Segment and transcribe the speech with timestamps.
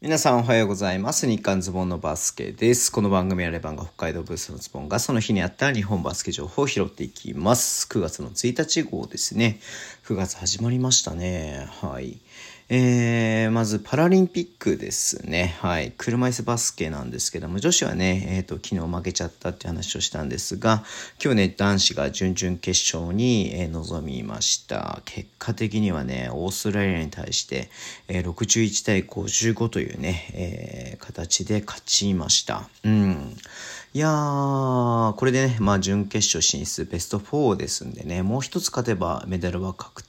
[0.00, 1.26] 皆さんおはようございます。
[1.26, 2.92] 日刊ズボンのバスケです。
[2.92, 7.88] この番組はレバンが北海道ブースのズボンがその日にあった日本バスケ情報を拾っていきます。
[7.88, 9.58] 9月の1日号ですね。
[10.04, 11.66] 9月始まりましたね。
[11.82, 12.20] はい。
[12.70, 15.56] えー、まずパラリンピックですね。
[15.60, 15.94] はい。
[15.96, 20.84] 車椅子バスケなんですけども、女子はね、えっ、ー、と、昨日負けちゃったって話をしたんですが、
[21.22, 25.00] 今日ね、男子が準々決勝に、えー、臨みました。
[25.06, 27.70] 結果的にはね、オーストラリアに対して、
[28.06, 32.68] えー、61対55というね、えー、形で勝ちました。
[32.84, 33.34] うん。
[33.94, 40.07] いやー、これでね、まあ、準決勝進出、ベスト4ですんでね、もう一つ勝てばメダルは確定。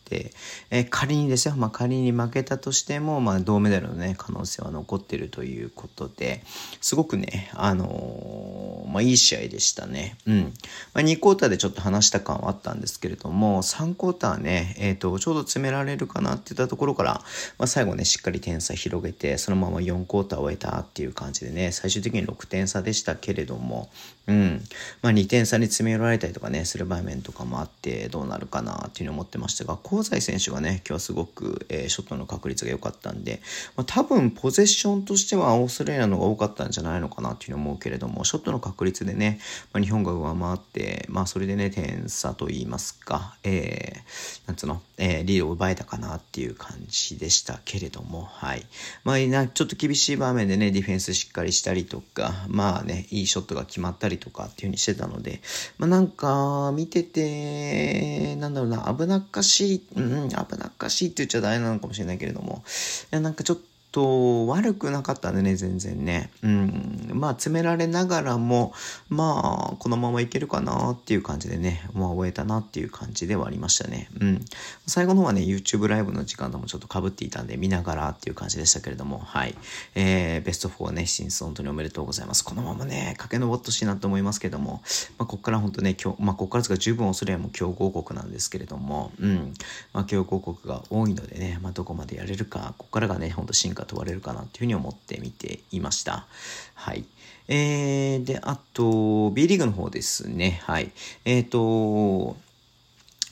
[0.70, 6.42] えー、仮にですよ、まあ、仮に負けたとしても、まあ、銅メダルのね、可能性は残ってるということで、
[6.82, 10.18] すごくね、あのー、まあ、いい試合でしたね。
[10.26, 10.54] うん。
[10.94, 17.22] まあ、2クォーターでちょっと話した感はあったんですけれども、3クォーターね、え、ー、と、ちょうど詰められるかなって言ったところから、
[17.58, 23.90] まあ、最後ね、しっかり点差広げて、そのまま4クォーターを終えたっていう感じでね、最終的に6点差でしたけれども、
[24.28, 24.62] うん。
[25.02, 33.42] まあ2点差に詰め寄られたりとかね、する場面とかもあって、どうなるかなっていうふうに思ってましたが、香西選手がね、今日はすごく、えー、ショットの確率が良かったんで、
[33.76, 39.40] まあ、多分ポゼッションとしてはオーストラリアの方が多かったんじゃないのかなっていうふうに思うけれども、ショットの確率でね、
[39.74, 48.66] まあ、日本が上回って、まあそれでね、点差といいますか、えー、なんつうの、えー、リードを奪えたかなっていう感じでしたけれども、はい。
[49.04, 55.42] まあ、ちょっと厳しい場面でね、ディフェンスしっかりしたりとか、まあね、いいショットが決まったりとかっていう風にしてたので、
[55.78, 62.64] まあ、なんか見てて、なんだろうな、危なっかしい、うん、危なっかしいって言っちゃダメなのかもしれないけれども、
[63.12, 63.60] いやなんかちょっ
[63.92, 66.30] と悪くなかったんでね、全然ね。
[66.44, 67.10] うん。
[67.14, 68.74] まあ、詰められながらも、
[69.10, 74.10] まあ、このままいけるかなっていう感じでね、まあ、終えたなっていう感じではありましたね。
[74.20, 74.46] うん。
[74.86, 79.56] 最後の方はね、YouTube ライブの時間ともちょっと被っていたんで、見ながらっていう感じでしたけれども、はい。
[79.96, 82.44] えー、ベスト4ね、進出本当におめでとうございます。
[82.44, 84.84] このままね、駆け上ってほしいなと思いますけども、
[85.18, 89.54] まあ、こっから本当ね、今日、まあ、こっからですが十分オーストラリアも強豪国なんですけれども、うん。
[89.94, 96.28] まあ、強豪国が多いのでね、まあ、どこまでやれるか、ここからがね、ほんと進化が問われるかなっていうふうに思って見ていました。
[96.76, 97.06] はい。
[97.48, 100.62] えー、で、あと、B リーグの方ですね。
[100.66, 100.92] はい。
[101.26, 102.38] えっ、ー、と、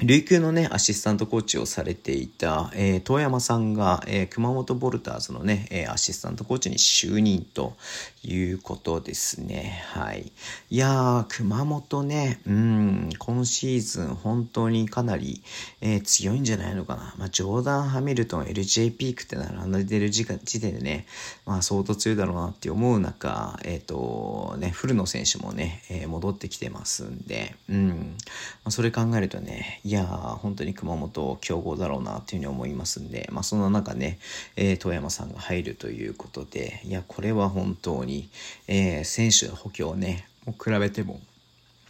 [0.03, 7.75] 琉球のね、アシスタントコーチをされていた、えー、遠山さんが、えー、熊本ボルターズのね、えー、アシスタントコーチに就任と
[8.23, 9.81] いうことですね。
[9.87, 10.31] はい。
[10.69, 15.41] いやー、熊本ね、うん、今シーズン本当にかなり、
[15.81, 17.15] えー、強いんじゃないのかな。
[17.17, 21.07] まあ、ジョーダン・ハミルトン、LJ ピークって並んでる時時点でね、
[21.47, 28.15] まあ、相当強いだろうなって思う中、えっ、と、ね、古野選手もね、え戻ってきてますんで、うん。
[28.63, 34.19] まあ、それ考えるとね、いやー、本当に熊本強豪だろうなというふうに思いますんで、まあそんな中ね、
[34.57, 38.27] えー、遠山さんが入るということで、いや、これは本当に、
[38.67, 41.21] えー、選手の補強ね、もう比べても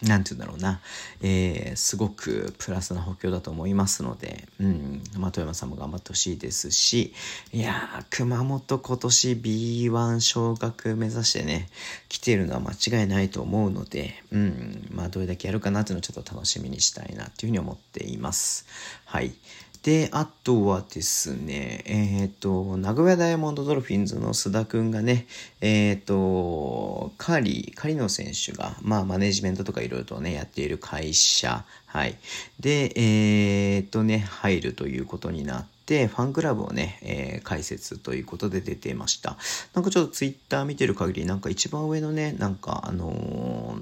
[0.03, 0.79] なんて言うんだろうな、
[1.21, 7.13] えー、すごくプラスな補強だと思いますので、うん、まあ、富山さんも頑張ってほしいですし、
[7.51, 11.67] いや熊本今年 B1 昇格目指してね、
[12.09, 18.67] 来ているのは間違いないと思うので、うん、まあ、どれだけやるかなっていうのをちょっと楽しみにしたいなっていうふうに思っています。
[19.05, 19.33] はい。
[19.83, 25.27] で、あとはですね、えっ、ー、と、名古屋ダイヤモンドドルフィンズの須田くんがね、
[25.61, 32.17] えっ、ー、と、カリ、カリの選手が、まあ、マネジメントとかいろいろとね、やっている会社、はい。
[32.59, 39.37] で、えっ、ー、とね、入るということになって、ファンクラブをね、えー、開設ということで出てました。
[39.73, 43.79] なんかちょっとツイッター見てる限り、なんか一番上のね、なんかあの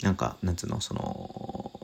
[0.00, 1.77] ー、なんか、なんつうの、その、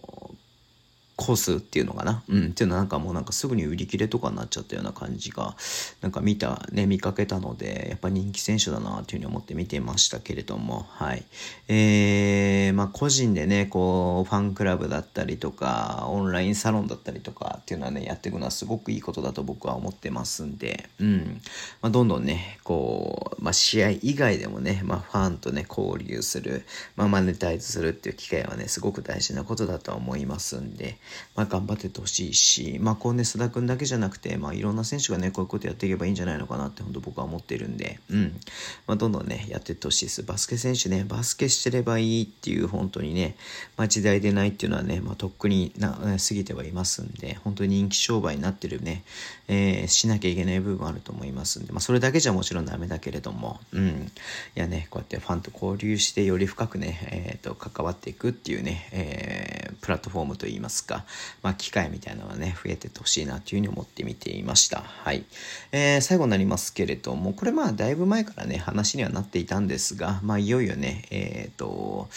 [1.16, 2.24] コースっていうのかな？
[2.28, 2.46] うん。
[2.46, 5.56] っていうのはなんかもうなんかすぐに売り切れとかになっちゃったような感じが、
[6.00, 11.24] なんか見た、ね、見かけたので、やっぱ人気選手だなっていうふうに思って見てましたけれども、はい。
[11.68, 21.40] えー、まあ個人でね、こう、ファンクラブだったりとか、オンラインサロンだったりとかっていうのはね、やっていくのはすごくいいことだと僕は思ってますんで、うん。
[21.80, 26.64] まあどんどんね、こう、まあ試合以外でもね、まあファンとね、交流する、
[26.96, 30.98] まあマネタイズするっていう機会はね、すごく大事なことだと思いますんで、
[31.34, 38.40] まあ、頑張ってってほしいし、まあ、こうね、須田君だけじゃなくて、まあ、いろんな選手がね、こういうことやっていけばいいんじゃないのかなって、本当僕は思ってるんで、うん。
[38.86, 40.22] まあ、どんどんね、やっていってほしいです。
[40.22, 43.36] バスケ選手ね、バスケしてればいいっていう、本当にね、
[43.76, 49.04] まあ、時代でないっていうのはね、まあ、とっくにな過ぎてはいますんで、本当に人気商売になってるね、
[49.48, 54.10] えー、しなきゃいけない部分あると思いますんで、まあ、それだけじゃもちろんダメだけれども、うん。
[54.56, 61.04] いやね、こうやってファンと交流して、より深くね、えっ、ー、と、関わっていくっていうね、えー、プラットフォームといいますか、か、
[61.42, 64.80] まあ、機会みたいなのはね、増えてってほしいなというふうに思って見ていました。
[64.80, 65.24] はい。
[65.72, 72.08] えー、最後になりますけれども、これまあ、だいぶ前からね、話にはなっていたんですが、まあ、いよいよね、えっ、ー、と、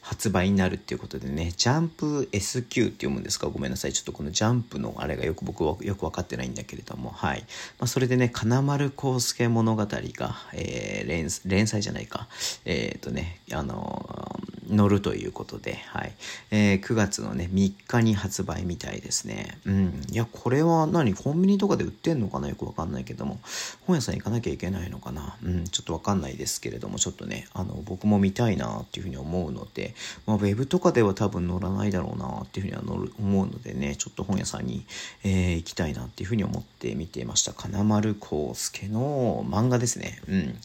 [0.00, 3.46] 発売になるっていうことでね、ジャンプ SQ って読むんですか？
[3.46, 3.92] ごめんなさい。
[3.92, 7.40] ちょっとこのジャンプのあれがよく僕はよく分かってないんだけれども、はい。
[7.78, 12.26] まあ、それでね、金丸康介物語が、えー、連連載じゃないか。
[12.64, 14.31] えっ、ー、とね、あのー、
[14.72, 16.12] 乗るということで、はい。
[16.50, 19.58] えー、9月のね、3日に発売みたいですね。
[19.66, 20.00] うん。
[20.10, 21.14] いや、これは何？
[21.14, 22.48] コンビニとかで売ってんのかな？
[22.48, 23.38] よくわかんないけども、
[23.86, 25.36] 本屋さん行かなきゃいけないのかな？
[25.44, 29.94] うん、ちょっとわかんないですけれども、ちょっとね、あの、僕も見たいなっていうふうに思うので、
[30.26, 34.84] まあ、ウェブとかでは多分載らないだろうなっていうふうには思うのでね、ちょっと本屋さんに、
[35.24, 37.52] えー、行きたいなっていうふうに思って見ていました。
[37.52, 40.20] 金丸康介の漫画ですね。
[40.28, 40.56] うん。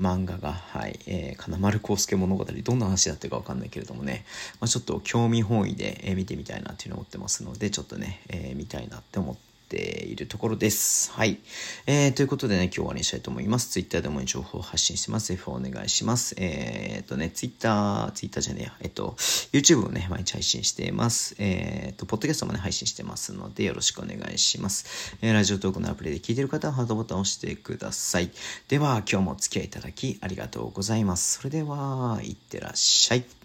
[0.00, 0.98] 漫画が、はい。
[1.06, 4.24] えー、金丸康介物語、どんな話だったかわかんないなんだけれどもね、
[4.60, 11.10] まあ、ちょっと興味本位で、え、見てみたいなっていうのを思ってますので、ちょっとね、えー、見たいなって思ってているところです。
[11.12, 11.38] はい。
[11.86, 13.70] えー、ということでね、今日終わりにしたいと思います。
[13.70, 15.28] Twitter でも情報を発信してます。
[15.28, 16.34] ぜひお願いします。
[16.36, 19.14] えー、っとね、Twitter、Twitter じゃねえや、えっと、
[19.52, 21.34] YouTube をね、毎日配信しています。
[21.38, 25.16] えー、っと、ポッドキャストもね、配信してますので、よろしくお願いします。
[25.22, 28.30] えー、ラジオトークのアプリで聞いてる方はハートボタンを押してください。
[28.68, 31.38] では、今日もお付き合いいただきありがとうございます。
[31.38, 33.41] それでは、いってらっしゃい。